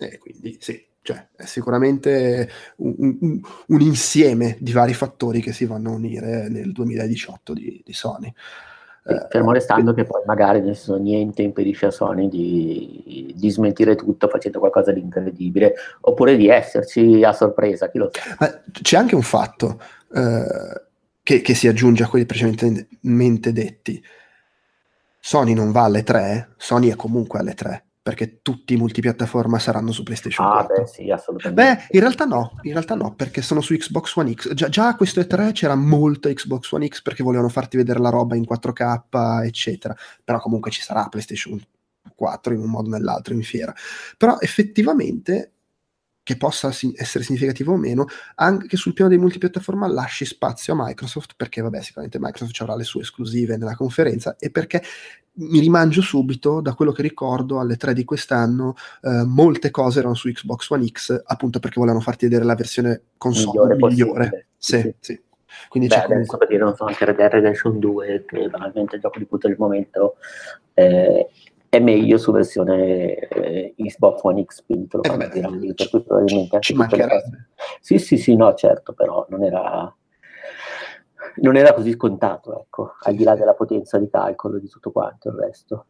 [0.00, 5.64] E quindi sì, cioè, è sicuramente un, un, un, insieme di vari fattori che si
[5.64, 8.32] vanno a unire nel 2018 di, di Sony.
[9.04, 10.60] Eh, fermo restando che poi magari
[10.98, 17.24] niente impedisce a Sony di, di, smentire tutto facendo qualcosa di incredibile oppure di esserci
[17.24, 18.60] a sorpresa, chi lo sa.
[18.70, 19.80] C'è anche un fatto
[20.12, 20.82] eh,
[21.22, 24.02] che, che, si aggiunge a quelli precedentemente detti.
[25.20, 29.92] Sony non va alle 3, Sony è comunque alle 3 perché tutti i multipiattaforma saranno
[29.92, 30.74] su PlayStation ah, 4.
[30.76, 31.62] Beh, sì, assolutamente.
[31.62, 34.54] Beh, in realtà no, in realtà no, perché sono su Xbox One X.
[34.54, 38.08] Già, già a questo E3 c'era molto Xbox One X perché volevano farti vedere la
[38.08, 39.94] roba in 4K, eccetera.
[40.24, 41.60] Però comunque ci sarà PlayStation
[42.14, 43.74] 4 in un modo o nell'altro in fiera.
[44.16, 45.57] Però effettivamente
[46.28, 51.32] che possa essere significativo o meno, anche sul piano dei multipiattaforma lasci spazio a Microsoft,
[51.34, 54.82] perché vabbè, sicuramente Microsoft avrà le sue esclusive nella conferenza, e perché
[55.36, 60.12] mi rimangio subito, da quello che ricordo, alle tre di quest'anno, eh, molte cose erano
[60.12, 63.88] su Xbox One X, appunto perché volevano farti vedere la versione console migliore.
[63.88, 64.46] migliore.
[64.54, 64.94] Sì, sì.
[65.00, 65.20] sì.
[65.70, 66.36] Quindi Beh, c'è comunque...
[66.36, 69.26] per dire, non so, anche Red Dead Redemption 2, che banalmente è il gioco di
[69.26, 70.16] tutto il momento,
[70.74, 71.30] eh,
[71.68, 76.60] è meglio su versione eh, Xbox One X, quindi te lo eh, per cui probabilmente
[76.60, 77.48] ci mancherebbe.
[77.80, 79.94] Sì, sì, sì, no, certo, però non era,
[81.36, 83.40] non era così scontato, ecco, sì, al di là sì.
[83.40, 85.86] della potenza di calcolo e di tutto quanto il resto.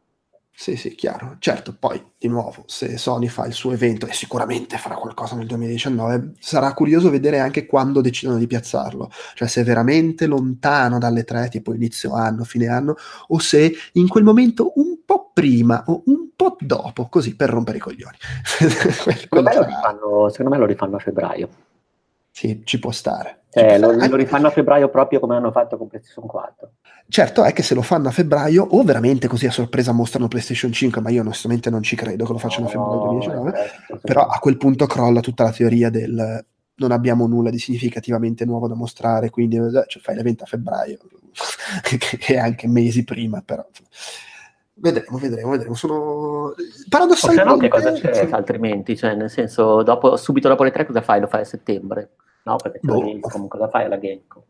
[0.60, 1.36] Sì, sì, chiaro.
[1.38, 5.46] Certo, poi di nuovo, se Sony fa il suo evento e sicuramente farà qualcosa nel
[5.46, 11.22] 2019, sarà curioso vedere anche quando decidono di piazzarlo, cioè se è veramente lontano dalle
[11.22, 12.96] tre, tipo inizio anno, fine anno,
[13.28, 17.76] o se in quel momento un po' prima o un po' dopo, così per rompere
[17.76, 18.16] i coglioni.
[18.42, 21.48] secondo, me lo rifanno, secondo me lo rifanno a febbraio.
[22.38, 23.46] Sì, ci può stare.
[23.50, 26.70] Eh, lo, lo, rifanno a febbraio proprio come hanno fatto con PlayStation 4.
[27.08, 30.70] Certo è che se lo fanno a febbraio o veramente così a sorpresa mostrano PlayStation
[30.70, 34.00] 5, ma io onestamente non ci credo che lo facciano no, a febbraio 2019, certo,
[34.02, 36.46] però a quel punto crolla tutta la teoria del
[36.76, 39.56] non abbiamo nulla di significativamente nuovo da mostrare, quindi
[39.88, 40.98] cioè, fai l'evento a febbraio,
[41.82, 43.66] che è anche mesi prima, però...
[44.74, 45.74] Vedremo, vedremo, vedremo.
[45.74, 46.54] Sono
[46.88, 47.42] paradossalmente...
[47.42, 48.96] O se no, che cosa c'è altrimenti?
[48.96, 51.18] Cioè, nel senso, dopo, subito dopo le tre cosa fai?
[51.18, 52.10] Lo fai a settembre?
[52.48, 53.20] No, perché boh.
[53.20, 54.42] comunque cosa fai alla Gamecom?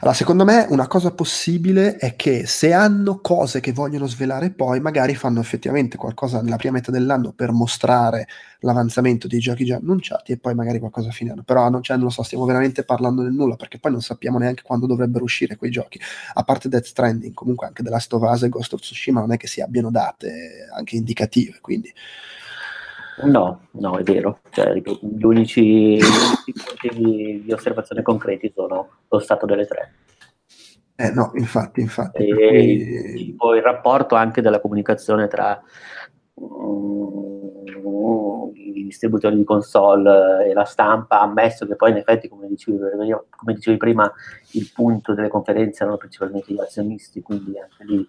[0.00, 4.80] Allora, secondo me una cosa possibile è che se hanno cose che vogliono svelare poi,
[4.80, 8.26] magari fanno effettivamente qualcosa nella prima metà dell'anno per mostrare
[8.60, 11.42] l'avanzamento dei giochi già annunciati e poi magari qualcosa a fine anno.
[11.42, 14.38] Però non, cioè, non lo so, stiamo veramente parlando del nulla perché poi non sappiamo
[14.38, 15.98] neanche quando dovrebbero uscire quei giochi.
[16.34, 19.32] A parte Death Stranding, comunque anche The Last of Us e Ghost of Tsushima non
[19.32, 21.92] è che si abbiano date anche indicative, quindi...
[23.24, 24.40] No, no, è vero.
[24.50, 29.94] Cioè, gli unici, punti di osservazione concreti sono lo stato delle tre.
[30.96, 32.26] Eh, no, infatti, infatti.
[32.26, 35.60] E, tipo il rapporto anche della comunicazione tra
[36.40, 37.32] mm,
[38.54, 43.54] i distributori di console e la stampa ammesso che poi in effetti, come dicevi, come
[43.54, 44.10] dicevi prima,
[44.52, 48.08] il punto delle conferenze erano principalmente gli azionisti, quindi anche lì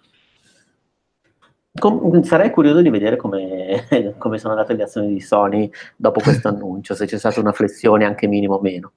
[1.80, 3.86] Com- sarei curioso di vedere come,
[4.18, 8.06] come, sono andate le azioni di Sony dopo questo annuncio, se c'è stata una flessione
[8.06, 8.92] anche minimo o meno.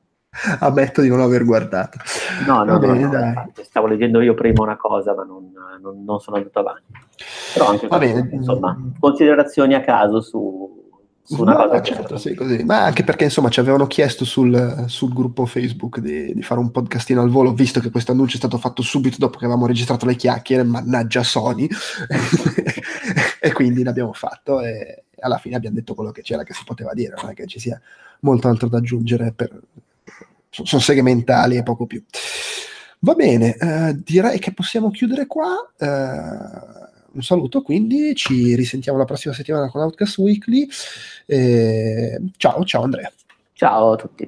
[0.60, 1.98] Ammetto di non aver guardato.
[2.46, 5.50] No, no, bene, no, no stavo leggendo io prima una cosa, ma non,
[5.80, 6.92] non, non sono andato avanti.
[7.54, 8.34] Però anche Va questo, bene.
[8.34, 10.85] insomma, considerazioni a caso su,
[11.26, 11.82] su una no, cosa.
[11.82, 12.62] certo, sì, così.
[12.62, 16.70] Ma anche perché insomma ci avevano chiesto sul, sul gruppo Facebook di, di, fare un
[16.70, 20.06] podcastino al volo, visto che questo annuncio è stato fatto subito dopo che avevamo registrato
[20.06, 21.68] le chiacchiere, mannaggia Sony,
[23.40, 26.92] e quindi l'abbiamo fatto e alla fine abbiamo detto quello che c'era che si poteva
[26.94, 27.80] dire, non è che ci sia
[28.20, 29.50] molto altro da aggiungere, per...
[30.50, 32.02] sono segmentali e poco più.
[33.00, 35.54] Va bene, eh, direi che possiamo chiudere qua.
[35.76, 36.85] Eh,
[37.16, 40.68] un saluto, quindi ci risentiamo la prossima settimana con Outcast Weekly.
[41.26, 43.10] Eh, ciao, ciao Andrea.
[43.52, 44.26] Ciao a tutti.